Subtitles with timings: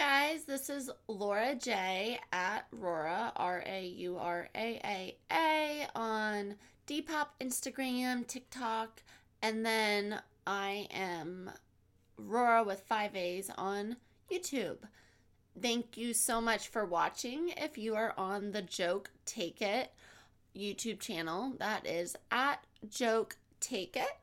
[0.00, 6.54] guys, this is Laura J at Raura, R A U R A A A, on
[6.86, 9.02] Depop, Instagram, TikTok,
[9.42, 11.50] and then I am
[12.18, 13.96] Raura with five A's on
[14.32, 14.78] YouTube.
[15.60, 17.52] Thank you so much for watching.
[17.58, 19.92] If you are on the Joke Take It
[20.56, 24.16] YouTube channel, that is at Joke Take It.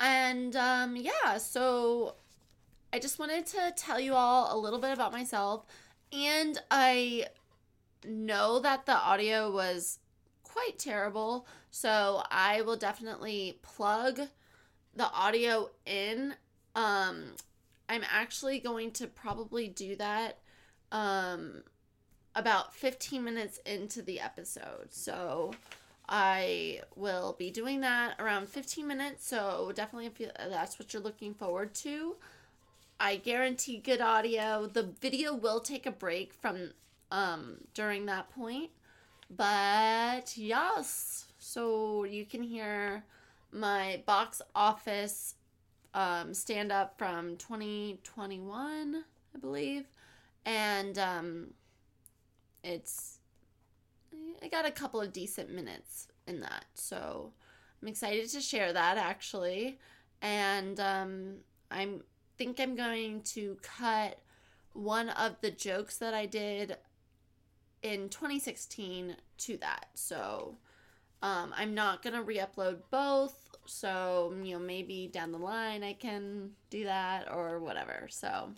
[0.00, 2.14] And um, yeah, so
[2.94, 5.66] I just wanted to tell you all a little bit about myself.
[6.12, 7.26] And I
[8.06, 9.98] know that the audio was
[10.44, 11.48] quite terrible.
[11.72, 14.20] So I will definitely plug
[14.94, 16.36] the audio in.
[16.76, 17.32] Um,
[17.88, 20.38] I'm actually going to probably do that
[20.92, 21.64] um,
[22.36, 24.90] about 15 minutes into the episode.
[24.90, 25.52] So
[26.08, 29.26] I will be doing that around 15 minutes.
[29.26, 32.14] So definitely, if you, that's what you're looking forward to,
[33.00, 34.66] I guarantee good audio.
[34.66, 36.70] The video will take a break from
[37.10, 38.70] um during that point.
[39.30, 43.04] But yes, so you can hear
[43.52, 45.34] my box office
[45.92, 49.86] um stand up from 2021, I believe.
[50.46, 51.54] And um
[52.62, 53.18] it's
[54.42, 56.64] I got a couple of decent minutes in that.
[56.74, 57.32] So
[57.82, 59.78] I'm excited to share that actually.
[60.22, 61.36] And um
[61.70, 62.02] I'm
[62.36, 64.18] think I'm going to cut
[64.72, 66.76] one of the jokes that I did
[67.82, 69.86] in 2016 to that.
[69.94, 70.56] So
[71.22, 73.56] um, I'm not going to re upload both.
[73.66, 78.08] So, you know, maybe down the line I can do that or whatever.
[78.10, 78.50] So,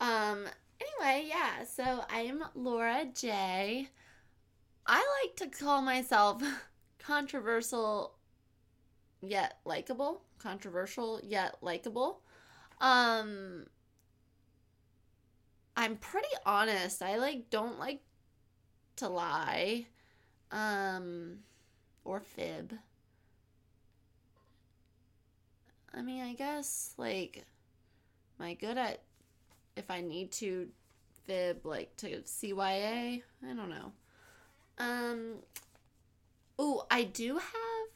[0.00, 0.44] um,
[0.80, 1.64] anyway, yeah.
[1.64, 3.88] So I'm Laura J.
[4.86, 6.42] I like to call myself
[6.98, 8.14] controversial
[9.22, 10.22] yet likable.
[10.38, 12.22] Controversial yet likable.
[12.80, 13.66] Um
[15.76, 17.02] I'm pretty honest.
[17.02, 18.00] I like don't like
[18.96, 19.86] to lie
[20.50, 21.38] um
[22.04, 22.74] or fib.
[25.94, 27.44] I mean, I guess like
[28.38, 29.02] am I good at
[29.76, 30.68] if I need to
[31.24, 33.22] fib like to CYA?
[33.42, 33.92] I don't know.
[34.78, 35.36] Um
[36.58, 37.88] Oh, I do have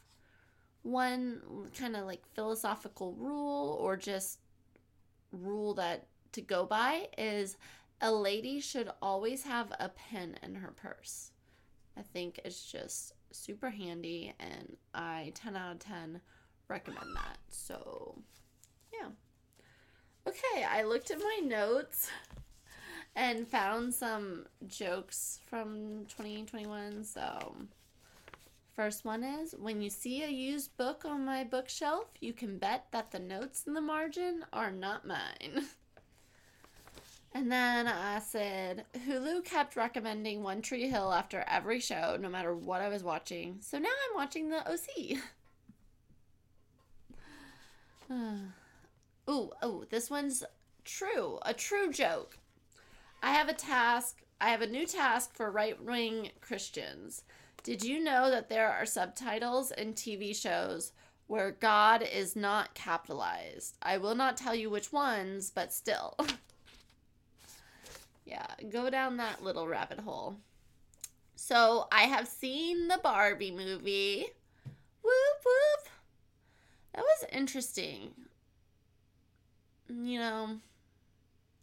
[0.81, 1.41] one
[1.77, 4.39] kind of like philosophical rule or just
[5.35, 7.57] rule that to go by is
[8.01, 11.31] a lady should always have a pen in her purse.
[11.97, 16.21] I think it's just super handy and I 10 out of 10
[16.67, 17.37] recommend that.
[17.49, 18.15] So,
[18.93, 19.09] yeah.
[20.27, 22.09] Okay, I looked at my notes
[23.15, 27.03] and found some jokes from 2021.
[27.03, 27.55] So,
[28.75, 32.87] First one is when you see a used book on my bookshelf, you can bet
[32.91, 35.63] that the notes in the margin are not mine.
[37.33, 42.53] and then I said Hulu kept recommending One Tree Hill after every show, no matter
[42.53, 43.59] what I was watching.
[43.61, 45.19] So now I'm watching the OC.
[49.29, 50.43] ooh, oh, this one's
[50.83, 51.39] true.
[51.43, 52.39] A true joke.
[53.23, 54.21] I have a task.
[54.41, 57.23] I have a new task for right wing Christians.
[57.65, 60.91] Did you know that there are subtitles in TV shows
[61.25, 63.75] where God is not capitalized?
[63.81, 66.15] I will not tell you which ones, but still.
[68.25, 70.37] yeah, go down that little rabbit hole.
[71.35, 74.27] So, I have seen the Barbie movie.
[75.01, 75.89] Whoop whoop.
[76.93, 78.11] That was interesting.
[79.89, 80.59] You know,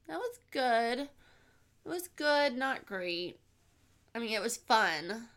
[0.09, 0.99] that was good.
[0.99, 3.39] It was good, not great.
[4.17, 5.29] I mean, it was fun.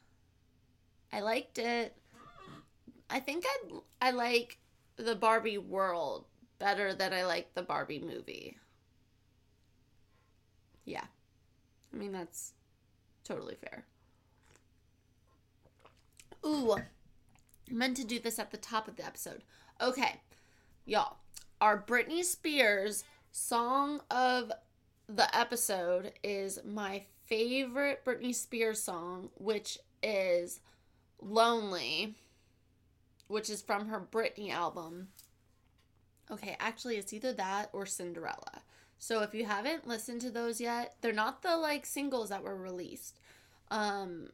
[1.12, 1.96] I liked it.
[3.10, 4.58] I think I I like
[4.98, 6.26] the Barbie world
[6.60, 8.58] better than I like the Barbie movie.
[10.86, 11.06] Yeah.
[11.94, 12.54] I mean that's
[13.24, 13.86] totally fair.
[16.46, 16.78] Ooh.
[17.70, 19.44] Meant to do this at the top of the episode.
[19.82, 20.22] Okay.
[20.86, 21.18] Y'all,
[21.60, 24.52] our Britney Spears song of
[25.08, 30.60] the episode is my favorite Britney Spears song, which is
[31.22, 32.16] Lonely,
[33.28, 35.10] which is from her Britney album.
[36.30, 38.62] Okay, actually, it's either that or Cinderella.
[38.98, 42.56] So if you haven't listened to those yet, they're not the like singles that were
[42.56, 43.20] released.
[43.70, 44.30] Um,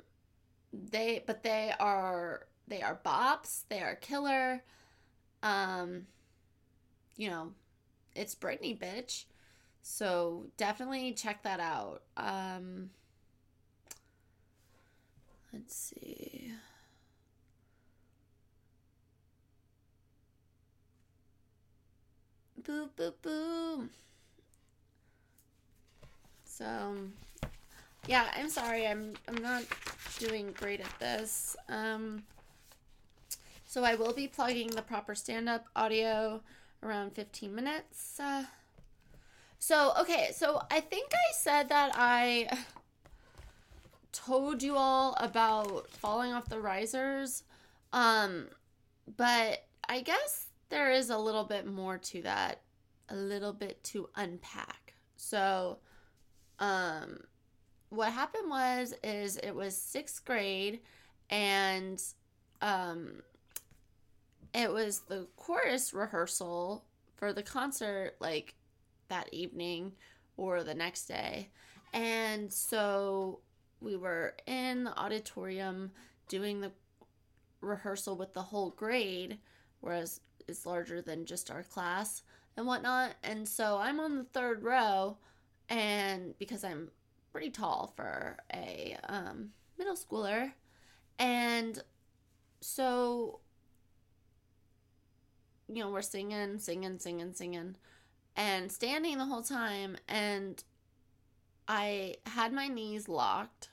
[0.71, 3.63] they but they are they are bops.
[3.69, 4.63] They are killer.
[5.43, 6.05] Um,
[7.17, 7.51] you know,
[8.15, 9.25] it's Britney, bitch.
[9.81, 12.03] So definitely check that out.
[12.15, 12.91] Um,
[15.51, 16.53] let's see.
[22.63, 23.87] Boop, boop, boop.
[26.43, 26.95] So
[28.07, 28.87] yeah, I'm sorry.
[28.87, 29.63] I'm I'm not
[30.19, 31.55] doing great at this.
[31.69, 32.23] Um
[33.65, 36.41] so I will be plugging the proper stand-up audio
[36.83, 38.19] around 15 minutes.
[38.19, 38.43] Uh,
[39.59, 42.49] so okay, so I think I said that I
[44.11, 47.43] told you all about falling off the risers.
[47.93, 48.47] Um
[49.17, 52.61] but I guess there is a little bit more to that,
[53.09, 54.95] a little bit to unpack.
[55.17, 55.77] So,
[56.59, 57.19] um,
[57.89, 60.79] what happened was is it was sixth grade,
[61.29, 62.01] and
[62.61, 63.21] um,
[64.55, 66.85] it was the chorus rehearsal
[67.17, 68.55] for the concert like
[69.09, 69.91] that evening
[70.37, 71.49] or the next day,
[71.93, 73.41] and so
[73.81, 75.91] we were in the auditorium
[76.29, 76.71] doing the
[77.59, 79.37] rehearsal with the whole grade,
[79.81, 82.21] whereas it's larger than just our class
[82.55, 83.15] and whatnot.
[83.23, 85.17] And so I'm on the third row,
[85.69, 86.91] and because I'm
[87.31, 90.51] pretty tall for a um, middle schooler,
[91.17, 91.81] and
[92.59, 93.39] so
[95.67, 97.75] you know we're singing, singing, singing, singing,
[98.35, 100.63] and standing the whole time, and
[101.67, 103.69] I had my knees locked,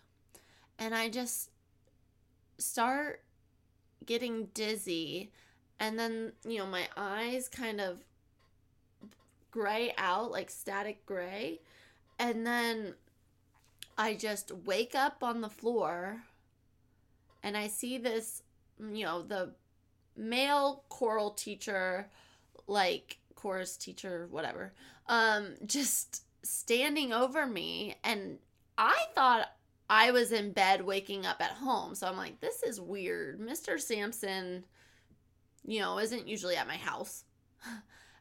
[0.78, 1.50] and I just
[2.58, 3.25] start
[4.06, 5.32] getting dizzy
[5.80, 8.04] and then you know my eyes kind of
[9.50, 11.60] gray out like static gray
[12.19, 12.94] and then
[13.96, 16.22] i just wake up on the floor
[17.42, 18.42] and i see this
[18.92, 19.50] you know the
[20.16, 22.08] male choral teacher
[22.66, 24.72] like chorus teacher whatever
[25.08, 28.38] um just standing over me and
[28.76, 29.48] i thought
[29.90, 31.94] I was in bed waking up at home.
[31.94, 33.40] So I'm like, this is weird.
[33.40, 33.80] Mr.
[33.80, 34.64] Sampson,
[35.69, 37.25] you know, isn't usually at my house.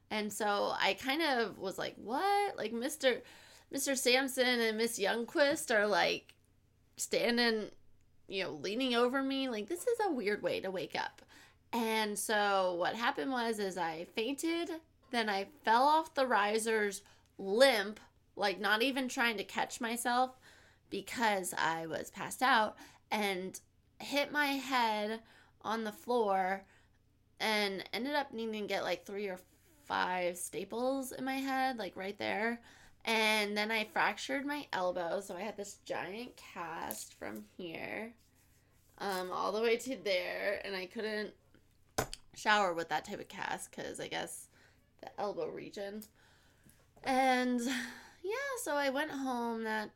[0.10, 2.58] And so I kind of was like, what?
[2.58, 3.22] Like Mr.
[3.74, 3.98] Mr.
[3.98, 6.34] Sampson and Miss Youngquist are like
[6.96, 7.66] standing,
[8.28, 9.50] you know, leaning over me.
[9.50, 11.22] Like this is a weird way to wake up.
[11.74, 14.70] And so what happened was is I fainted,
[15.12, 17.02] then I fell off the risers
[17.38, 18.00] limp,
[18.38, 20.40] like not even trying to catch myself
[20.90, 22.78] because I was passed out
[23.12, 23.60] and
[24.00, 25.20] hit my head
[25.62, 26.64] on the floor
[27.40, 29.40] and ended up needing to get like three or
[29.86, 32.60] five staples in my head, like right there.
[33.06, 38.14] And then I fractured my elbow, so I had this giant cast from here
[38.98, 41.32] um, all the way to there, and I couldn't
[42.36, 44.48] shower with that type of cast because I guess
[45.02, 46.04] the elbow region.
[47.04, 48.34] And yeah,
[48.64, 49.92] so I went home that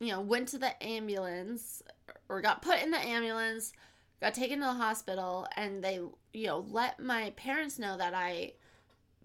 [0.00, 1.82] you know, went to the ambulance
[2.28, 3.72] or got put in the ambulance,
[4.20, 6.00] got taken to the hospital, and they,
[6.32, 8.54] you know, let my parents know that I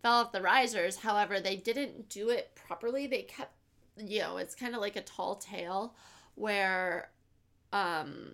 [0.01, 0.97] fell off the risers.
[0.97, 3.07] However, they didn't do it properly.
[3.07, 3.53] They kept,
[3.97, 5.95] you know, it's kind of like a tall tale
[6.35, 7.09] where,
[7.71, 8.33] um,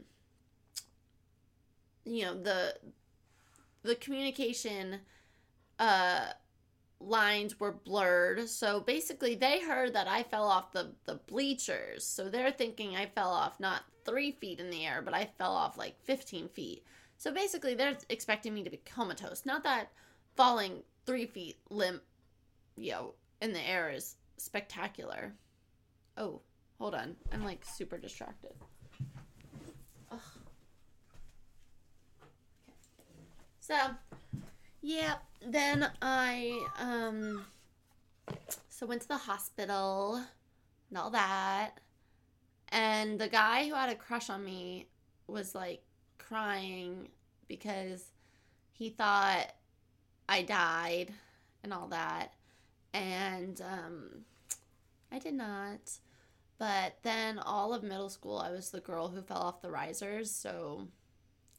[2.05, 2.75] you know, the,
[3.83, 4.99] the communication,
[5.77, 6.27] uh,
[6.99, 8.49] lines were blurred.
[8.49, 12.05] So basically, they heard that I fell off the, the bleachers.
[12.05, 15.51] So they're thinking I fell off not three feet in the air, but I fell
[15.51, 16.83] off like 15 feet.
[17.17, 19.45] So basically, they're expecting me to be comatose.
[19.45, 19.91] Not that
[20.35, 22.01] falling three feet limp,
[22.75, 25.33] you know, in the air is spectacular.
[26.17, 26.41] Oh,
[26.77, 27.15] hold on.
[27.33, 28.51] I'm like super distracted.
[30.11, 30.19] Ugh.
[33.59, 33.75] So,
[34.81, 37.45] yeah, then I um
[38.69, 40.21] so went to the hospital
[40.89, 41.71] and all that.
[42.69, 44.87] And the guy who had a crush on me
[45.27, 45.81] was like
[46.17, 47.09] crying
[47.47, 48.11] because
[48.71, 49.47] he thought
[50.27, 51.13] I died
[51.63, 52.33] and all that.
[52.93, 54.25] And um
[55.11, 55.99] I did not.
[56.57, 60.31] But then all of middle school I was the girl who fell off the risers,
[60.31, 60.87] so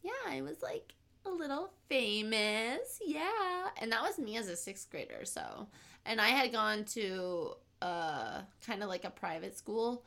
[0.03, 0.95] yeah, I was like
[1.27, 3.01] a little famous.
[3.05, 3.69] Yeah.
[3.81, 5.25] And that was me as a sixth grader.
[5.25, 5.69] So,
[6.05, 10.05] and I had gone to uh, kind of like a private school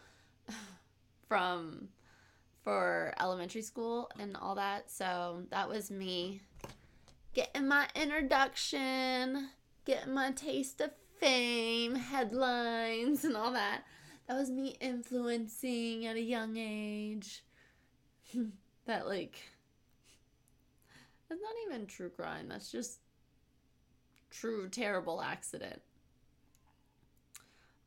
[1.27, 1.89] from
[2.63, 4.89] for elementary school and all that.
[4.89, 6.41] So that was me
[7.33, 9.49] getting my introduction,
[9.85, 13.83] getting my taste of fame, headlines, and all that.
[14.27, 17.43] That was me influencing at a young age.
[18.85, 19.39] that like
[21.33, 22.47] that's not even true crime.
[22.47, 22.99] That's just
[24.29, 25.81] true terrible accident.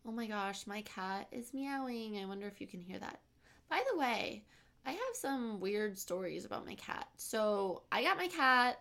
[0.06, 2.18] Oh my gosh, my cat is meowing.
[2.18, 3.20] I wonder if you can hear that.
[3.68, 4.44] By the way,
[4.84, 7.08] I have some weird stories about my cat.
[7.16, 8.80] So, I got my cat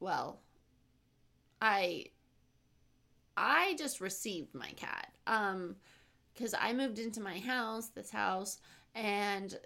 [0.00, 0.40] well,
[1.60, 2.06] I
[3.36, 5.12] I just received my cat.
[5.26, 5.76] Um
[6.34, 8.58] because I moved into my house, this house,
[8.94, 9.56] and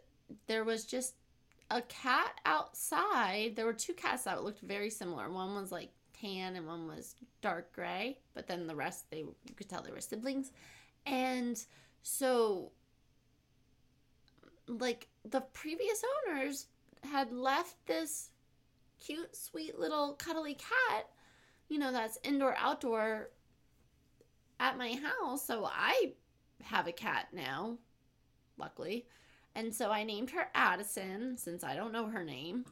[0.46, 1.14] there was just
[1.70, 3.56] a cat outside.
[3.56, 5.30] There were two cats that looked very similar.
[5.30, 9.54] One was like tan and one was dark gray, but then the rest they you
[9.56, 10.52] could tell they were siblings.
[11.04, 11.62] And
[12.02, 12.72] so
[14.68, 16.66] like the previous owners
[17.04, 18.30] had left this
[18.98, 21.08] cute sweet little cuddly cat,
[21.68, 23.30] you know, that's indoor outdoor
[24.58, 25.46] at my house.
[25.46, 26.12] So I
[26.62, 27.76] have a cat now,
[28.56, 29.06] luckily.
[29.56, 32.66] And so I named her Addison since I don't know her name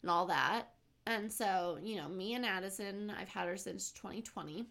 [0.00, 0.70] and all that.
[1.06, 4.66] And so, you know, me and Addison, I've had her since 2020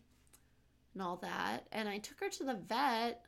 [0.93, 1.67] and all that.
[1.71, 3.23] And I took her to the vet.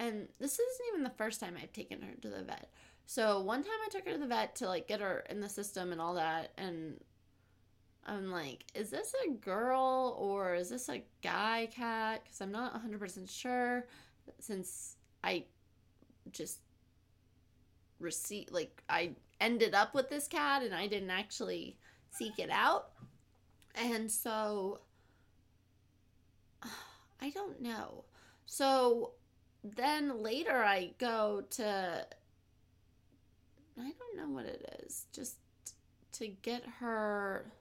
[0.00, 2.68] And this isn't even the first time I've taken her to the vet.
[3.06, 5.48] So one time I took her to the vet to like get her in the
[5.48, 6.50] system and all that.
[6.58, 7.00] And
[8.06, 12.22] I'm like, is this a girl or is this a guy cat?
[12.24, 13.86] Because I'm not 100% sure
[14.40, 15.44] since I
[16.32, 16.58] just
[18.00, 21.76] receipt like I ended up with this cat and I didn't actually
[22.10, 22.90] seek it out.
[23.74, 24.80] And so
[27.20, 28.04] I don't know.
[28.46, 29.12] So
[29.62, 32.06] then later I go to
[33.78, 35.06] I don't know what it is.
[35.12, 35.36] Just
[36.12, 37.52] to get her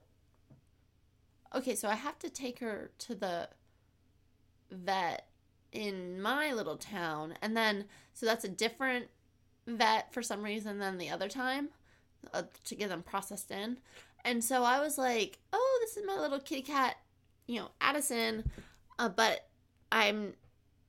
[1.55, 3.49] Okay, so I have to take her to the
[4.69, 5.27] vet
[5.71, 9.07] in my little town and then so that's a different
[9.77, 11.69] vet for some reason than the other time
[12.33, 13.77] uh, to get them processed in.
[14.25, 16.95] And so I was like, oh, this is my little kitty cat,
[17.47, 18.49] you know, Addison.
[18.97, 19.47] Uh, but
[19.91, 20.33] I'm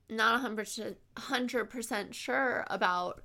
[0.09, 3.23] not 100%, 100% sure about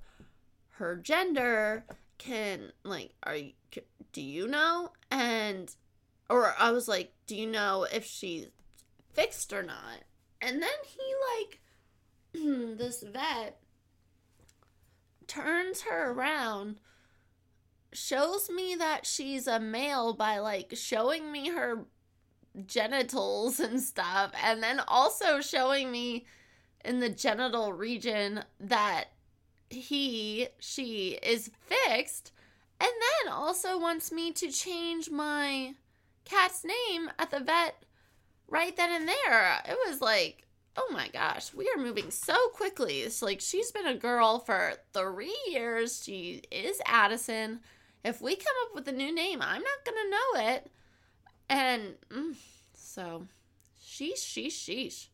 [0.75, 1.85] her gender.
[2.19, 3.53] Can, like, are you,
[4.13, 4.91] do you know?
[5.11, 5.75] And,
[6.31, 8.47] or I was like, do you know if she's
[9.13, 10.05] fixed or not?
[10.41, 11.61] And then he, like,
[12.79, 13.59] this vet
[15.27, 16.77] turns her around,
[17.93, 21.85] shows me that she's a male by like showing me her
[22.67, 26.27] genitals and stuff, and then also showing me
[26.85, 29.07] in the genital region that
[29.69, 32.33] he, she is fixed,
[32.81, 32.91] and
[33.25, 35.75] then also wants me to change my
[36.25, 37.83] cat's name at the vet
[38.49, 39.63] right then and there.
[39.69, 40.46] It was like,
[40.77, 43.01] oh my gosh, we are moving so quickly.
[43.01, 46.03] It's like she's been a girl for three years.
[46.05, 47.61] She is Addison.
[48.05, 50.71] If we come up with a new name, I'm not to know it.
[51.49, 52.35] And mm,
[52.75, 53.27] so,
[53.83, 55.09] sheesh, sheesh, sheesh.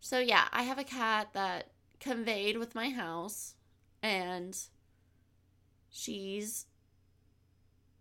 [0.00, 3.54] So, yeah, I have a cat that conveyed with my house,
[4.02, 4.56] and
[5.90, 6.66] she's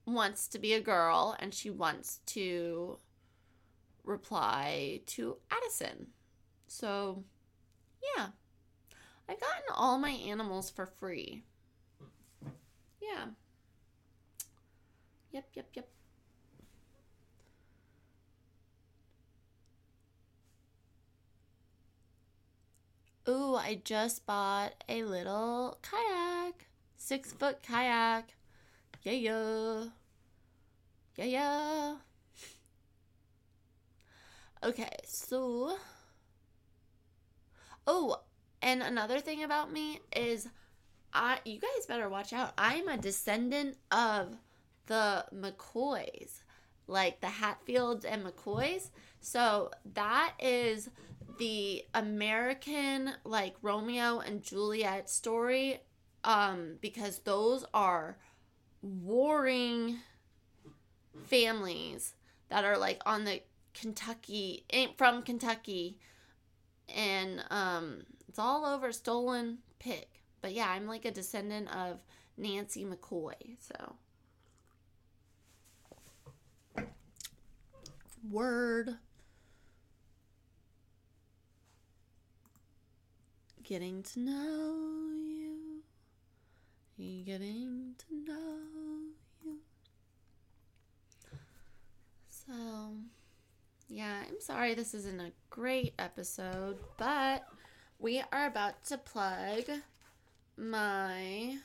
[0.05, 2.97] wants to be a girl and she wants to
[4.03, 6.07] reply to Addison.
[6.69, 7.23] So,
[8.15, 8.27] yeah.
[9.27, 11.43] I've gotten all my animals for free.
[13.01, 13.25] Yeah.
[15.31, 15.87] Yep, yep, yep.
[23.27, 26.67] Ooh, I just bought a little kayak.
[26.97, 28.35] Six foot kayak.
[29.03, 29.83] Yeah, yeah.
[31.15, 31.95] Yeah, yeah.
[34.63, 35.77] Okay, so.
[37.91, 38.17] Oh,
[38.61, 40.47] and another thing about me is
[41.11, 42.53] I you guys better watch out.
[42.55, 44.37] I'm a descendant of
[44.85, 46.41] the McCoys,
[46.85, 48.91] like the Hatfields and McCoys.
[49.21, 50.91] So that is
[51.39, 55.79] the American like Romeo and Juliet story
[56.23, 58.17] um because those are
[58.83, 59.97] warring
[61.23, 62.13] families
[62.49, 63.41] that are like on the
[63.73, 65.97] Kentucky ain't from Kentucky
[66.95, 70.21] and um it's all over stolen pick.
[70.41, 71.99] But yeah, I'm like a descendant of
[72.37, 73.95] Nancy McCoy, so.
[78.29, 78.97] Word.
[83.63, 85.83] Getting to know you.
[87.25, 88.59] Getting to know
[89.43, 89.57] you.
[92.29, 92.53] So
[93.89, 97.43] yeah, I'm sorry this isn't a great episode, but
[97.97, 99.63] we are about to plug
[100.57, 101.57] my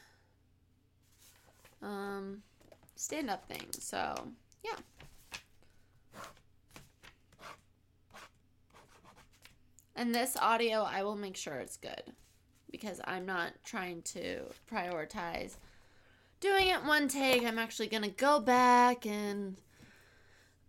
[1.82, 2.42] um
[2.96, 3.66] stand up thing.
[3.78, 4.14] So,
[4.64, 4.76] yeah.
[9.94, 12.02] And this audio, I will make sure it's good
[12.70, 14.40] because I'm not trying to
[14.70, 15.56] prioritize
[16.40, 17.44] doing it one take.
[17.44, 19.56] I'm actually going to go back and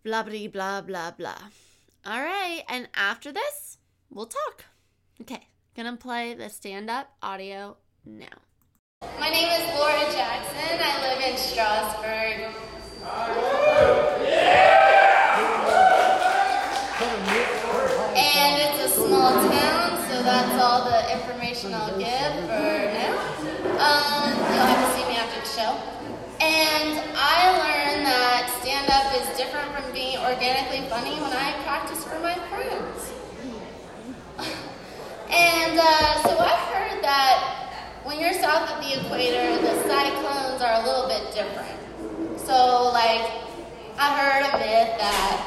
[0.06, 1.42] blah, blah, blah, blah, blah.
[2.06, 2.62] All right.
[2.68, 4.66] And after this, we'll talk.
[5.20, 5.48] Okay.
[5.74, 8.38] Gonna play the stand up audio now.
[9.18, 10.78] My name is Laura Jackson.
[10.80, 12.54] I live in Strasburg.
[18.14, 23.14] And it's a small town, so that's all the information I'll give for now.
[23.82, 25.96] Um, you'll have to see me after the show.
[26.40, 32.04] And I learned that stand up is different from being organically funny when I practice
[32.04, 33.12] for my friends.
[35.28, 40.82] And uh, so I've heard that when you're south of the equator, the cyclones are
[40.82, 42.38] a little bit different.
[42.38, 43.32] So, like,
[43.98, 45.40] I heard a myth that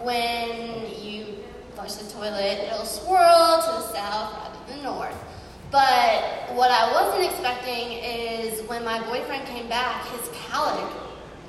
[0.00, 1.42] when you
[1.74, 5.16] flush the toilet, it'll swirl to the south rather than north.
[5.74, 10.86] But what I wasn't expecting is when my boyfriend came back, his calic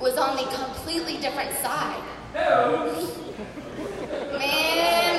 [0.00, 2.02] was on the completely different side.
[2.34, 2.90] Man,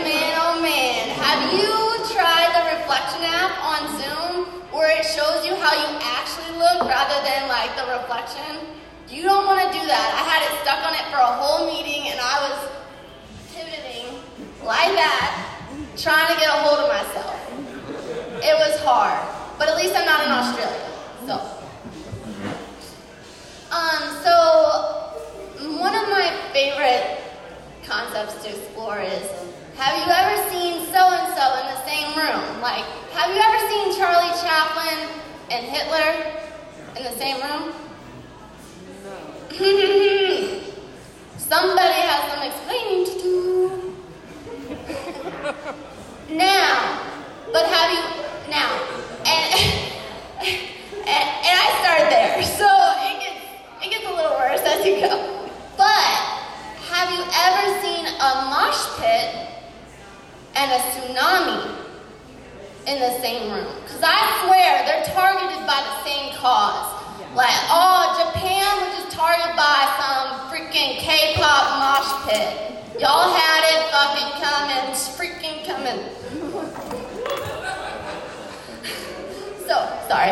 [0.04, 1.08] man, oh man.
[1.24, 1.72] Have you
[2.12, 7.24] tried the reflection app on Zoom where it shows you how you actually look rather
[7.24, 8.76] than like the reflection?
[9.08, 10.08] You don't want to do that.
[10.20, 12.60] I had it stuck on it for a whole meeting and I was
[13.56, 14.20] pivoting
[14.68, 15.64] like that,
[15.96, 17.47] trying to get a hold of myself.
[18.40, 19.18] It was hard,
[19.58, 20.92] but at least I'm not in Australia.
[21.26, 21.34] So,
[23.74, 24.34] um, so
[25.82, 27.20] one of my favorite
[27.84, 29.26] concepts to explore is
[29.78, 32.62] have you ever seen so and so in the same room?
[32.62, 35.10] Like, have you ever seen Charlie Chaplin
[35.50, 36.38] and Hitler
[36.96, 37.74] in the same room?
[39.04, 39.18] No.
[41.38, 43.96] Somebody has some explaining to do.
[46.36, 47.02] now,
[47.54, 48.72] but have you now?
[49.26, 49.46] And,
[51.08, 52.68] and and I start there, so
[53.08, 53.44] it gets
[53.80, 55.48] it gets a little worse as you go.
[55.78, 56.12] But
[56.92, 59.32] have you ever seen a mosh pit
[60.56, 61.80] and a tsunami
[62.88, 63.72] in the same room?
[63.84, 66.96] Because I swear they're targeted by the same cause.
[67.36, 72.68] Like, oh, Japan was just targeted by some freaking K-pop mosh pit.
[73.00, 76.87] Y'all had it fucking coming, freaking coming.
[79.68, 79.76] So,
[80.08, 80.32] sorry.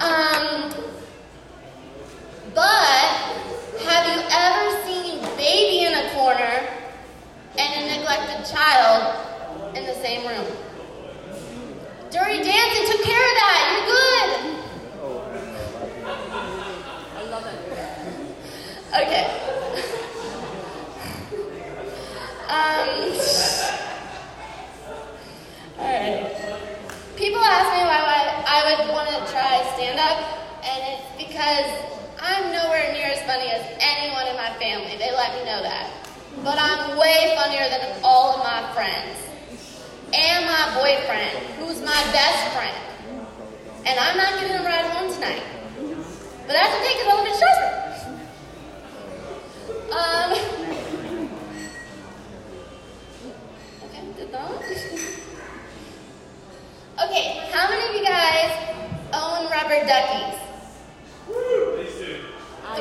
[0.00, 0.72] Um,
[2.54, 3.04] but
[3.82, 6.68] have you ever seen baby in a corner
[7.58, 10.46] and a neglected child in the same room?
[12.12, 13.62] Dirty Dancing took care of that.
[13.72, 14.30] You're good.
[17.16, 17.58] I love it.
[18.94, 19.26] Okay.
[22.50, 22.88] Um.
[25.78, 26.26] All right.
[27.14, 28.02] People ask me why
[28.50, 30.18] I would want to try stand up,
[30.66, 31.70] and it's because
[32.18, 34.98] I'm nowhere near as funny as anyone in my family.
[34.98, 35.86] They let me know that.
[36.42, 39.22] But I'm way funnier than all of my friends.
[40.12, 42.76] And my boyfriend, who's my best friend.
[43.86, 45.44] And I'm not getting a ride home tonight.
[46.48, 47.34] But that's okay because I live in
[50.34, 50.56] Strasburg.
[50.56, 50.59] Um.
[57.10, 58.54] Okay, how many of you guys
[59.12, 60.38] own rubber duckies?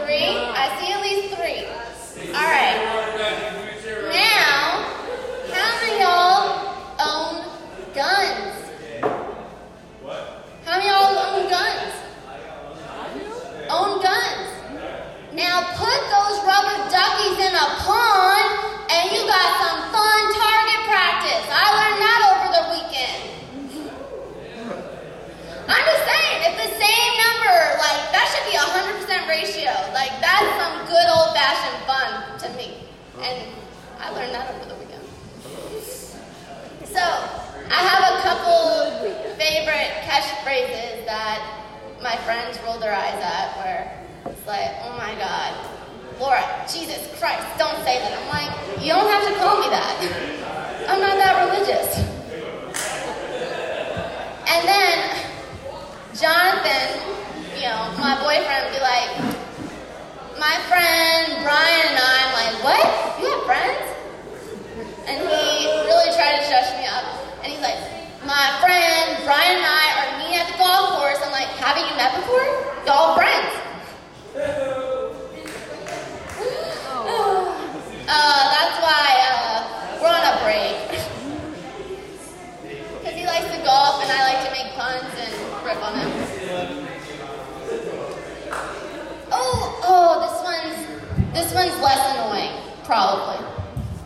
[0.05, 0.37] Three?
[0.53, 1.65] I see at least three.
[2.35, 2.77] All right.
[4.13, 4.85] Now,
[5.49, 6.45] how many y'all
[7.01, 7.41] own
[7.95, 8.53] guns?
[10.65, 11.93] How many y'all own guns?
[13.69, 14.45] Own guns.
[15.33, 18.45] Now put those rubber duckies in a pond
[18.93, 21.45] and you got some fun target practice.
[21.49, 23.29] I learned that over the weekend.
[25.69, 29.69] I'm just saying, if the same number, like, that should be a 100% ratio.
[29.93, 32.09] Like, that's some good old fashioned fun
[32.41, 32.89] to me.
[33.21, 33.53] And
[34.01, 35.03] I that over the weekend.
[36.83, 36.99] So,
[37.71, 41.39] I have a couple favorite catchphrases that
[42.01, 45.55] my friends roll their eyes at where it's like, oh my God,
[46.19, 48.11] Laura, Jesus Christ, don't say that.
[48.11, 48.51] I'm like,
[48.83, 49.95] you don't have to call me that.
[50.89, 51.95] I'm not that religious.
[54.49, 54.97] And then
[56.17, 56.99] Jonathan,
[57.55, 59.39] you know, my boyfriend be like,
[60.39, 63.21] my friend Brian and I, I'm like, what?
[63.21, 63.88] You have friends?
[68.29, 71.17] My friend Brian and I are meeting at the golf course.
[71.25, 72.45] I'm like, haven't you met before?
[72.85, 73.49] Y'all friends.
[78.05, 80.77] Uh, that's why uh, we're on a break.
[83.01, 85.33] Because he likes to golf and I like to make puns and
[85.65, 86.09] rip on him.
[89.31, 93.41] Oh, oh, this one's this one's less annoying, probably.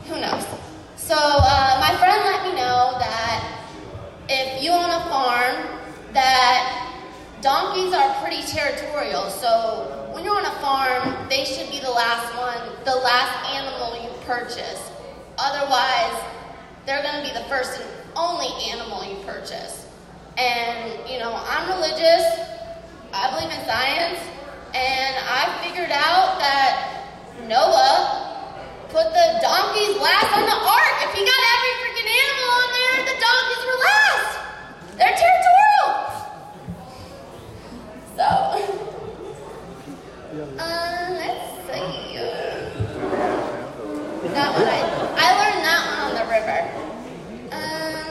[0.08, 0.46] Who knows?
[0.96, 3.60] So uh, my friend let me know that
[4.30, 4.90] if you own
[7.54, 12.26] donkeys are pretty territorial, so when you're on a farm, they should be the last
[12.34, 14.82] one, the last animal you purchase.
[15.38, 16.18] Otherwise,
[16.88, 17.86] they're going to be the first and
[18.16, 19.86] only animal you purchase.
[20.36, 22.26] And, you know, I'm religious,
[23.14, 24.18] I believe in science,
[24.74, 27.06] and I figured out that
[27.46, 28.34] Noah
[28.90, 30.96] put the donkeys last on the ark.
[31.06, 34.32] If he got every freaking animal on there, the donkeys were last.
[34.98, 35.63] They're territorial.
[40.60, 42.18] Uh, let's see.
[44.36, 44.80] I,
[45.16, 46.60] I learned that one on the river.
[47.52, 48.10] Um,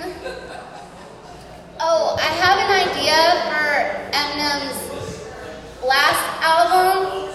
[1.81, 3.67] oh, I have an idea for
[4.13, 4.81] Eminem's
[5.85, 7.31] last album.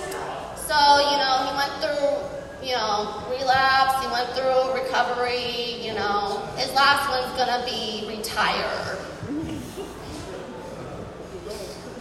[0.55, 0.77] So,
[1.11, 6.43] you know, he went through, you know, relapse, he went through recovery, you know.
[6.57, 8.97] His last one's gonna be retire.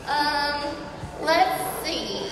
[0.09, 0.63] Um,
[1.23, 2.27] let's see.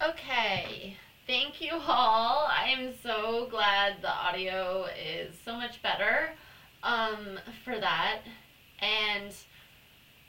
[0.00, 0.96] Okay,
[1.28, 2.48] thank you all.
[2.50, 6.30] I am so glad the audio is so much better
[6.82, 8.20] um, for that.
[8.80, 9.34] And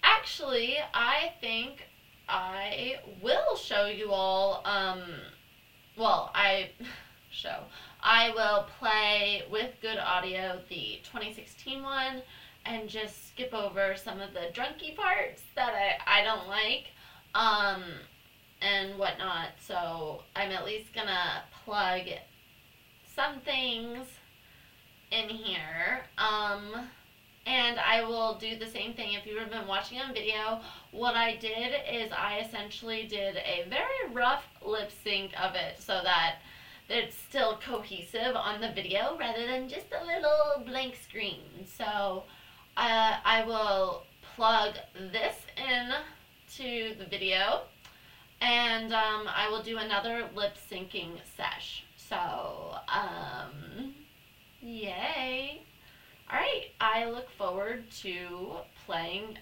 [0.03, 1.85] actually, I think
[2.27, 4.61] I will show you all.
[4.65, 5.03] Um,
[5.97, 6.71] well, I
[7.31, 7.63] show.
[8.03, 12.21] I will play with good audio the 2016 one
[12.65, 16.87] and just skip over some of the drunky parts that I, I don't like.
[17.33, 17.83] Um,
[18.61, 19.49] and whatnot.
[19.65, 22.01] So I'm at least gonna plug
[23.15, 24.07] some things
[25.11, 26.01] in here.
[26.17, 26.89] Um,
[27.45, 30.61] and I will do the same thing if you've been watching on video.
[30.91, 36.01] What I did is I essentially did a very rough lip sync of it so
[36.03, 36.37] that
[36.89, 41.41] it's still cohesive on the video rather than just a little blank screen.
[41.65, 42.23] So
[42.77, 44.03] uh, I will
[44.35, 44.75] plug
[45.11, 45.91] this in
[46.57, 47.61] to the video
[48.41, 51.83] and um, I will do another lip syncing sesh.
[51.97, 53.93] So, um,
[54.61, 55.61] yay!
[56.31, 59.37] All right, I look forward to playing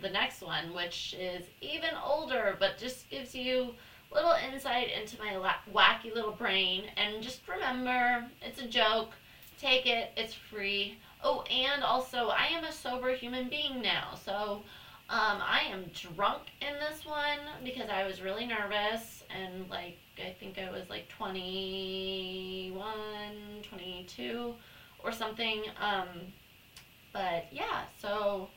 [0.00, 3.74] the next one, which is even older, but just gives you
[4.12, 6.84] little insight into my la- wacky little brain.
[6.96, 9.12] And just remember, it's a joke.
[9.58, 10.10] Take it.
[10.16, 10.98] It's free.
[11.22, 14.62] Oh, and also, I am a sober human being now, so
[15.12, 20.34] um, I am drunk in this one because I was really nervous and like I
[20.40, 22.72] think I was like 21,
[23.62, 24.54] 22
[25.04, 25.64] or something.
[25.78, 26.08] Um,
[27.12, 28.48] but yeah, so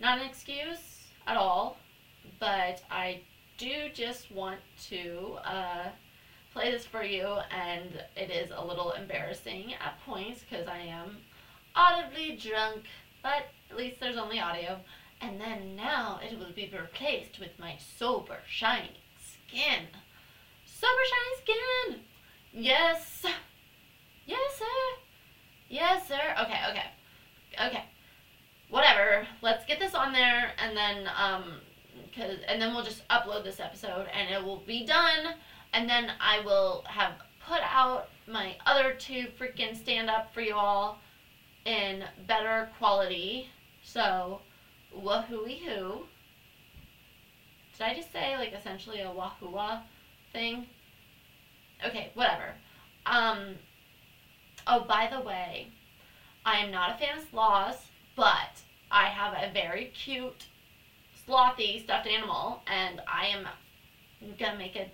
[0.00, 1.78] not an excuse at all,
[2.38, 3.22] but I
[3.56, 5.88] do just want to uh,
[6.52, 11.16] play this for you, and it is a little embarrassing at points because I am
[11.74, 12.82] audibly drunk,
[13.22, 14.78] but at least there's only audio.
[15.22, 19.86] And then now it will be replaced with my sober, shiny skin.
[20.66, 22.00] Sober, shiny skin!
[22.52, 23.24] Yes!
[24.26, 25.00] Yes, sir!
[25.68, 26.34] Yes, sir!
[26.42, 27.66] Okay, okay.
[27.66, 27.84] Okay.
[28.68, 29.26] Whatever.
[29.42, 31.44] Let's get this on there and then, um,
[32.16, 35.34] cause, and then we'll just upload this episode and it will be done.
[35.72, 37.12] And then I will have
[37.46, 40.98] put out my other two freaking stand up for you all
[41.64, 43.48] in better quality.
[43.82, 44.40] So,
[44.96, 46.06] wahooey hoo.
[47.72, 49.58] Did I just say like essentially a wahoo
[50.32, 50.66] thing?
[51.84, 52.54] Okay, whatever.
[53.06, 53.56] Um
[54.66, 55.68] oh by the way,
[56.44, 60.46] I am not a fan of sloths, but I have a very cute
[61.26, 63.46] slothy stuffed animal and I am
[64.38, 64.90] gonna make a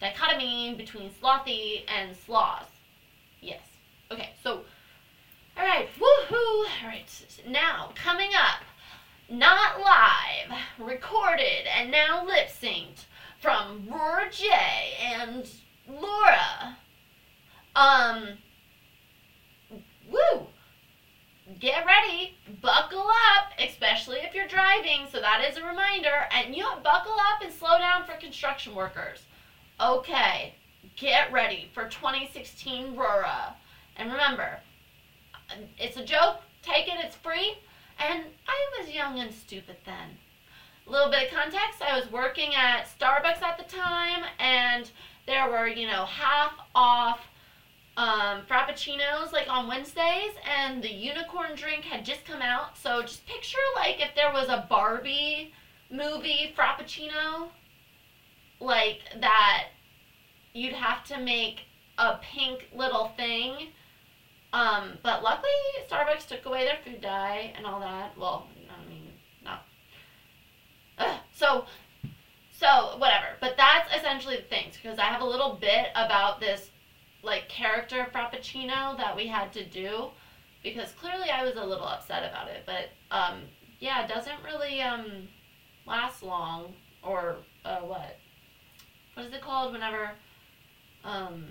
[0.00, 2.70] dichotomy between slothy and sloths.
[3.40, 3.60] Yes.
[4.10, 4.62] Okay, so
[5.58, 6.66] alright, woohoo!
[6.82, 8.62] Alright, now coming up
[9.32, 13.06] not live, recorded, and now lip synced
[13.40, 14.46] from Roar J
[15.02, 15.50] and
[15.88, 16.76] Laura.
[17.74, 18.38] Um,
[20.10, 20.46] woo!
[21.58, 25.06] Get ready, buckle up, especially if you're driving.
[25.10, 26.28] So that is a reminder.
[26.30, 29.20] And you buckle up and slow down for construction workers.
[29.80, 30.54] Okay,
[30.96, 33.54] get ready for 2016 Raura.
[33.96, 34.60] And remember,
[35.78, 36.42] it's a joke.
[36.62, 36.94] Take it.
[37.02, 37.56] It's free.
[37.98, 40.18] And I was young and stupid then.
[40.86, 44.90] A little bit of context I was working at Starbucks at the time, and
[45.26, 47.20] there were, you know, half off
[47.96, 52.76] um, Frappuccinos like on Wednesdays, and the unicorn drink had just come out.
[52.76, 55.52] So just picture like if there was a Barbie
[55.90, 57.48] movie Frappuccino,
[58.60, 59.68] like that,
[60.54, 61.60] you'd have to make
[61.98, 63.68] a pink little thing
[64.52, 65.50] um, but luckily,
[65.88, 68.16] Starbucks took away their food dye and all that.
[68.18, 69.12] Well, I mean,
[69.44, 69.64] not
[71.32, 71.64] So,
[72.52, 73.36] so whatever.
[73.40, 76.70] But that's essentially the things because I have a little bit about this
[77.22, 80.08] like character frappuccino that we had to do
[80.62, 82.64] because clearly I was a little upset about it.
[82.66, 83.42] But um,
[83.80, 85.28] yeah, it doesn't really um,
[85.86, 88.18] last long or uh, what?
[89.14, 90.12] What is it called whenever
[91.04, 91.46] um,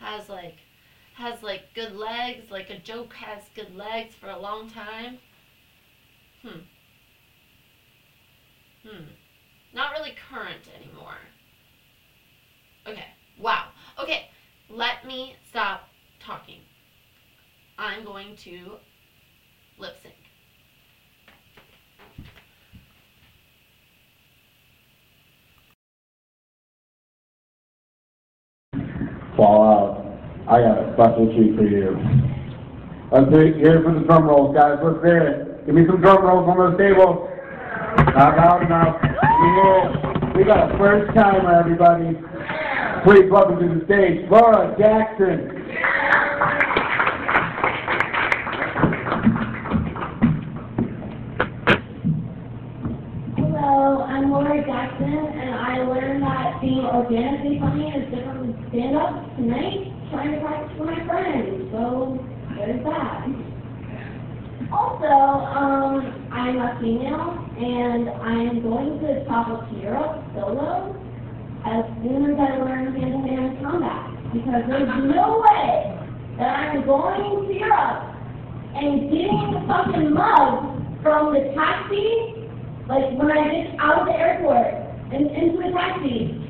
[0.00, 0.56] has like
[1.18, 5.18] has like good legs, like a joke has good legs for a long time?
[6.42, 6.60] Hmm.
[8.84, 9.04] Hmm.
[9.74, 11.18] Not really current anymore.
[12.86, 13.06] Okay.
[13.38, 13.68] Wow.
[14.00, 14.28] Okay.
[14.70, 15.88] Let me stop
[16.20, 16.60] talking.
[17.78, 18.76] I'm going to
[19.76, 20.14] lip sync.
[29.36, 29.97] Fallout.
[30.50, 31.92] I got a special treat for you.
[33.12, 34.78] Let's hear it for the drum rolls, guys.
[34.82, 35.66] Let's hear it.
[35.66, 37.28] Give me some drum rolls on the table.
[38.16, 38.96] Not loud enough.
[40.34, 42.16] We got a first timer, everybody.
[43.04, 45.50] Please welcome to the stage, Laura Jackson.
[53.36, 59.36] Hello, I'm Laura Jackson, and I learned that being organically funny is different than stand-up
[59.36, 61.70] tonight, trying to practice with my friends.
[61.72, 62.18] So
[62.56, 63.26] there's that.
[64.72, 70.94] Also, um, I'm a female, and I'm going to travel to Europe solo
[71.64, 75.98] as soon as I learn hand-to-hand combat, because there's no way
[76.38, 78.14] that I'm going to Europe
[78.76, 82.46] and getting the fucking mug from the taxi
[82.88, 84.66] like when I get out of the airport
[85.12, 86.40] and into a taxi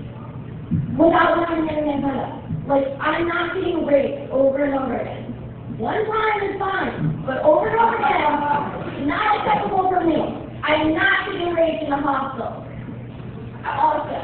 [0.99, 2.38] without learning about it.
[2.69, 5.33] Like I'm not getting raped over and over again.
[5.79, 10.21] One time is fine, but over and over again, not acceptable for me.
[10.63, 12.69] I'm not getting raped in a hospital.
[13.65, 14.19] Also,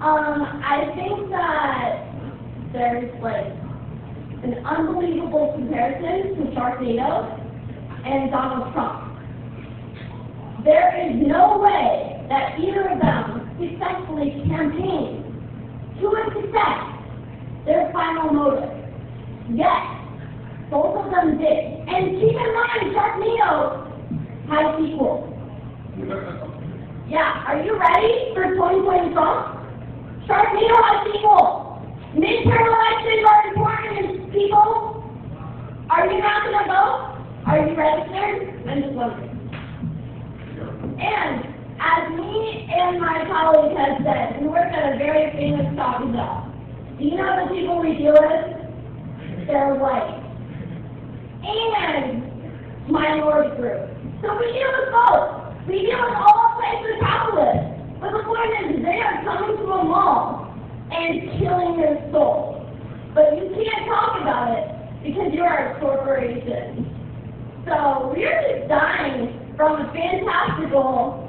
[0.00, 2.08] um, I think that
[2.72, 3.52] there's like
[4.48, 7.38] an unbelievable comparison to Sharknado
[8.06, 9.20] and Donald Trump.
[10.64, 15.20] There is no way that either of them successfully campaigned
[16.00, 16.93] to a success
[17.66, 18.70] their final motive.
[19.50, 19.84] Yes,
[20.70, 21.84] both of them did.
[21.88, 23.84] And keep in mind, Sharknado
[24.48, 25.30] has sequels.
[27.08, 29.60] Yeah, are you ready for 2020 Trump?
[30.26, 31.64] Sharknado has sequels.
[32.16, 35.02] Midterm elections are important, people.
[35.90, 37.14] Are you not going to vote?
[37.46, 38.68] Are you registered?
[38.68, 39.30] I'm just wondering.
[41.00, 41.44] And
[41.80, 46.53] as me and my colleague have said, we work at a very famous coffee shop.
[47.04, 49.46] Do you know the people we deal with?
[49.46, 50.24] They're white.
[51.44, 53.92] And minority group.
[54.24, 55.52] So we deal with both.
[55.68, 58.00] We deal with all places capitalists.
[58.00, 60.48] But the point is, they are coming to a mall
[60.96, 62.72] and killing their soul.
[63.12, 66.88] But you can't talk about it because you're a corporation.
[67.68, 71.28] So we're just dying from a fantastical,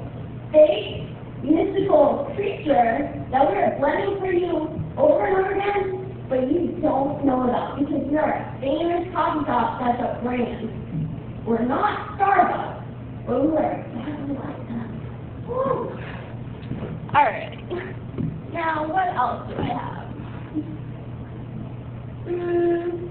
[0.52, 1.05] fake,
[1.42, 7.24] mystical creature that we are blending for you over and over again, but you don't
[7.24, 11.46] know about because you're a famous coffee shop that's a brand.
[11.46, 13.86] We're not Starbucks, but we're!
[17.14, 17.56] Alright.
[18.52, 20.06] Now, what else do I have?
[22.26, 23.06] Hmm.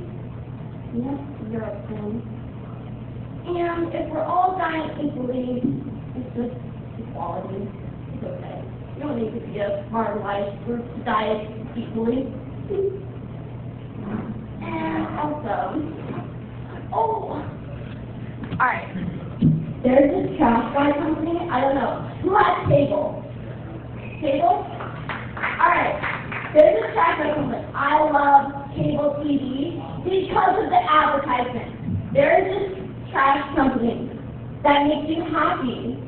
[0.95, 1.19] Yes,
[1.51, 1.85] Europe.
[3.47, 5.61] And if we're all dying equally,
[6.15, 6.55] it's just
[6.99, 7.85] equality.
[8.15, 8.63] It's okay.
[8.95, 12.32] You don't need to be a marginalized group to die equally.
[14.63, 15.84] And also,
[16.93, 17.43] oh,
[18.54, 18.88] alright.
[19.84, 23.21] There's this trash guy company, I don't know, who has cable?
[24.21, 24.63] Cable?
[25.60, 25.99] Alright.
[26.54, 27.67] There's this trash guy company.
[27.75, 29.75] I love cable TV
[30.08, 32.13] because of the advertisement.
[32.13, 34.10] There is this trash company
[34.63, 36.04] that makes you happy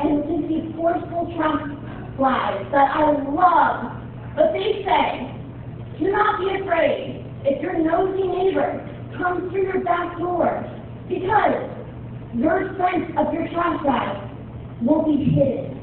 [0.00, 1.76] and gives you forceful Trump
[2.16, 4.00] flags that I love.
[4.36, 5.28] But they say,
[5.98, 8.80] do not be afraid if your nosy neighbor
[9.16, 10.64] comes through your back door
[11.08, 11.68] because
[12.32, 14.30] your scent of your trash bag
[14.80, 15.76] will be hidden.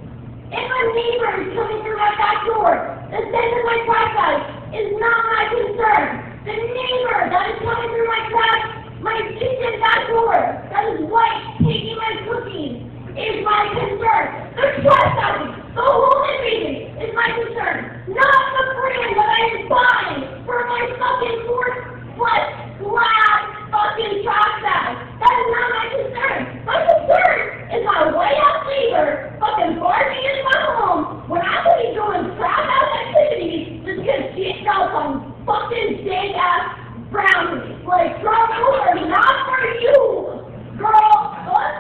[0.49, 2.73] If a neighbor is coming through my back door,
[3.13, 4.37] the scent of my trash bag
[4.73, 6.09] is not my concern.
[6.47, 10.33] The neighbor that is coming through my trash my kitchen back door
[10.73, 14.25] that is white taking my cookies is my concern.
[14.53, 18.05] The trust trespassing, the woman beating is my concern.
[18.13, 21.81] Not the freedom that I am buying for my fucking horse.
[22.13, 22.45] foot
[22.77, 23.41] glass
[23.73, 24.85] fucking process.
[25.17, 26.39] That is not my concern.
[26.61, 27.37] My concern
[27.73, 32.37] is my way out neighbor fucking barging into my home when I could be doing
[32.37, 37.81] proud ass activities just because she got some fucking big ass brownies.
[37.81, 40.36] Like, brother, we are not for you.
[40.77, 41.73] Girl, one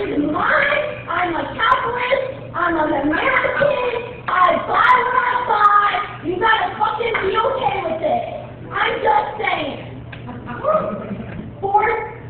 [0.00, 0.80] is mine.
[1.12, 2.56] I'm a capitalist.
[2.56, 4.24] I'm an American.
[4.24, 6.24] I buy what I buy.
[6.24, 8.22] You gotta fucking be okay with it.
[8.72, 10.00] I'm just saying.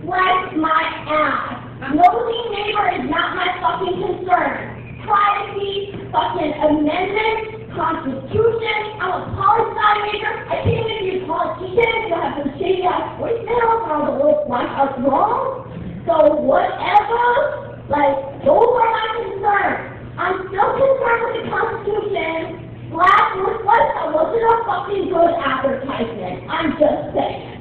[0.03, 0.83] Bless my
[1.15, 1.61] ass.
[1.81, 5.07] Neighbor is not my fucking concern.
[5.07, 8.99] Privacy, fucking amendment, constitution.
[8.99, 10.35] I'm a policy maker.
[10.51, 12.11] I can't even be a politician.
[12.11, 15.70] You have some shady ass voicemails and all the little black us wrong.
[16.07, 20.01] So whatever, like, those are my concerns.
[20.17, 22.61] I'm still concerned with the Constitution.
[22.91, 26.51] Black that wasn't a fucking good advertisement.
[26.51, 27.61] I'm just saying.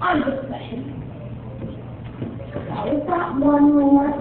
[0.00, 0.96] I'm just saying.
[2.70, 4.12] Always got one more.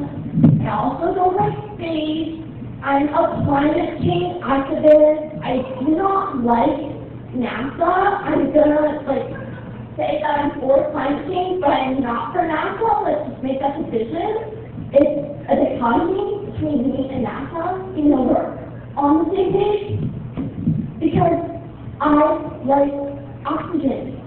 [0.63, 2.41] I also don't like space.
[2.83, 5.43] I'm a climate change activist.
[5.43, 6.95] I do not like
[7.35, 7.91] NASA.
[8.25, 9.44] I'm gonna like
[9.97, 12.83] say that I'm for climate change, but I'm not for NASA.
[13.07, 14.91] Let's just make that decision.
[14.91, 18.59] It's a dichotomy between me and NASA, even though we're
[18.99, 19.95] on the same page.
[20.99, 21.39] Because
[22.01, 22.11] I
[22.67, 22.91] like
[23.47, 24.19] oxygen.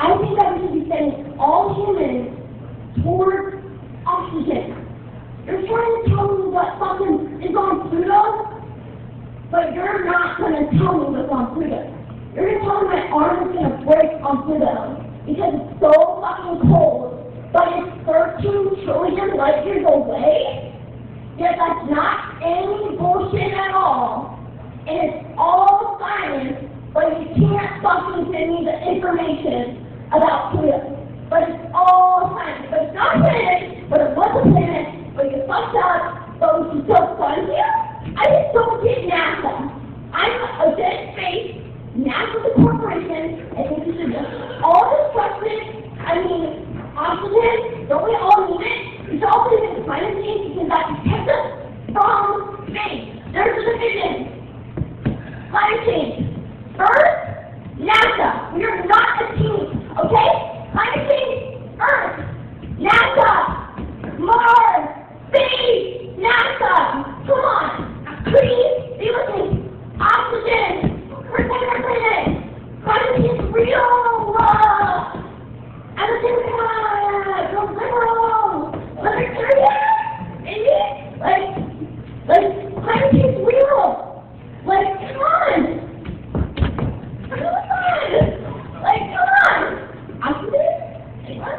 [0.00, 2.32] I think that we should be sending all humans
[3.04, 3.60] towards
[4.06, 4.72] oxygen.
[5.44, 8.56] You're trying to tell me what fucking is on Pluto,
[9.50, 11.92] but you're not gonna tell me what's on Pluto.
[12.34, 16.66] You're gonna tell me my arm is gonna break on Pluto because it's so fucking
[16.66, 20.74] cold, but it's 13 trillion light years away?
[21.38, 24.38] Yeah, that's not any bullshit at all.
[24.86, 30.98] And it's all science, but you can't fucking send me the information about Pluto.
[31.30, 32.66] But it's all science.
[32.70, 36.50] But it's not a planet, but it was a planet, but you fucked up, but
[36.58, 37.66] we can still fund you?
[38.18, 39.70] I just don't get NASA.
[40.10, 41.69] I'm a dead space.
[41.98, 43.50] NASA's the corporation.
[43.58, 44.30] I think we should just
[44.62, 45.42] all this trust.
[46.06, 46.62] I mean,
[46.94, 49.10] oxygen, don't we all need it?
[49.10, 51.50] We should use it to climate change because that protects us
[51.90, 53.10] from space.
[53.34, 54.14] There's a division.
[55.50, 56.30] Climate change.
[56.78, 57.10] Earth,
[57.82, 58.54] NASA.
[58.54, 60.30] We are not a team, okay?
[60.70, 62.22] Climate change, Earth,
[62.78, 63.34] NASA,
[64.22, 64.94] Mars,
[65.26, 67.02] space, NASA.
[67.26, 68.22] Come on.
[68.30, 69.74] Please be listening.
[69.98, 70.99] Oxygen.
[73.52, 74.34] Real.
[74.38, 75.20] Uh,
[75.96, 78.72] at the same time, go liberal.
[78.96, 79.76] Libertarian.
[80.46, 80.90] Idiot.
[81.20, 81.46] Like,
[82.26, 82.48] like,
[82.82, 84.24] climate change is real.
[84.64, 85.60] Like, come on.
[87.28, 88.10] Come on!
[88.82, 89.62] Like, come on!
[90.22, 90.72] Oxygen?
[91.38, 91.56] What?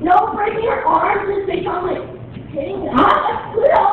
[0.00, 2.04] No breaking your arms just become like
[2.52, 3.86] hitting ah, Pluto!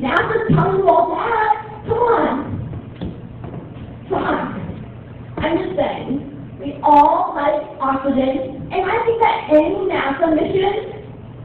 [0.00, 1.54] Now just telling you all that.
[1.86, 2.28] Come on.
[4.08, 4.56] Come on.
[5.38, 10.74] I'm just saying, we all like oxygen, and I think that any NASA mission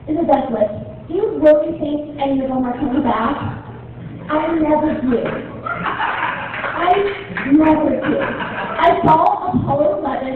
[0.08, 0.72] is a death wish.
[1.08, 3.36] Do you really think any of them are coming back?
[4.32, 5.20] I never do.
[6.72, 6.94] I
[7.52, 8.18] never do.
[8.22, 10.30] I saw Apollo 11,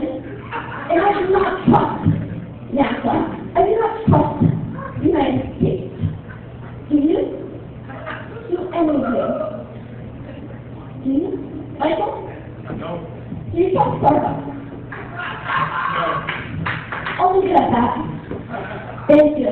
[0.92, 2.06] and I do not trust
[2.76, 3.16] NASA.
[3.56, 4.44] I do not trust
[5.00, 5.90] the United States.
[6.90, 7.20] Do you?
[8.50, 9.26] Do any of you?
[11.04, 11.30] Do you?
[11.80, 12.30] Michael?
[12.78, 12.90] No.
[13.52, 14.56] Do you trust Starbucks?
[17.18, 17.96] I'll leave it at that.
[19.08, 19.52] Thank you.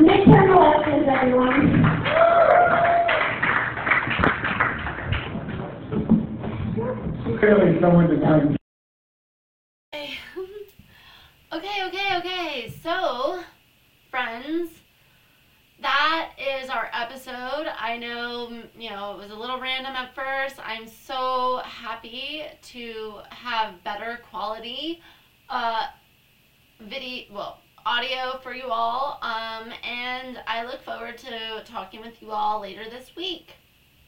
[0.00, 1.66] Midterm elections, everyone.
[7.40, 8.54] Clearly someone designed
[9.94, 10.18] Okay.
[11.50, 12.74] okay, okay, okay.
[12.82, 13.40] So,
[14.10, 14.70] friends,
[15.80, 17.66] that is our episode.
[17.78, 20.56] I know, mm, you know, it was a little random at first.
[20.62, 25.00] I'm so happy to have better quality
[25.48, 25.86] uh
[26.78, 29.18] video, well, audio for you all.
[29.22, 33.54] Um and I look forward to talking with you all later this week.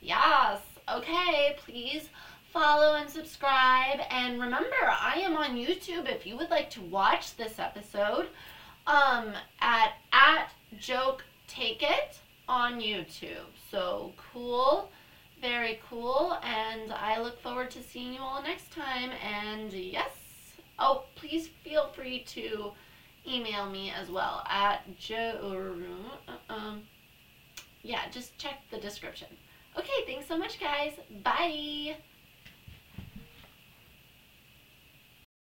[0.03, 0.61] Yes.
[0.87, 2.11] Okay, please
[2.53, 4.01] follow and subscribe.
[4.11, 8.29] And remember, I am on YouTube if you would like to watch this episode
[8.87, 13.51] um, at, at Joke Take It on YouTube.
[13.71, 14.91] So cool,
[15.41, 16.39] very cool.
[16.43, 19.11] And I look forward to seeing you all next time.
[19.25, 20.11] And yes,
[20.79, 22.73] oh, please feel free to
[23.27, 25.75] email me as well at Joe.
[26.51, 26.83] Um,
[27.83, 29.29] yeah, just check the description.
[29.77, 30.93] Okay, thanks so much, guys.
[31.23, 31.97] Bye.